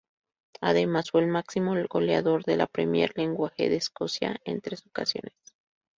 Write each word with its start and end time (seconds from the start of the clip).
Además, 0.61 1.11
fue 1.11 1.21
el 1.21 1.27
máximo 1.27 1.75
goleador 1.87 2.43
de 2.43 2.57
la 2.57 2.65
Premier 2.65 3.13
League 3.15 3.51
de 3.55 3.75
Escocia 3.75 4.41
en 4.45 4.59
tres 4.59 4.83
ocasiones. 4.87 5.35